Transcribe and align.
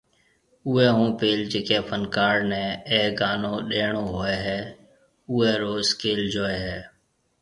اوئي 0.67 0.87
ھونپيل 0.97 1.39
جڪي 1.51 1.79
فنڪار 1.89 2.35
ني 2.51 2.63
اي 2.91 3.01
گانو 3.19 3.53
ڏيڻو 3.69 4.03
ھوئي 4.15 4.37
ھيَََ 4.45 4.59
اوئي 5.31 5.51
رو 5.61 5.71
اسڪيل 5.83 6.19
جوئي 6.33 6.57
ھيَََ 6.65 6.77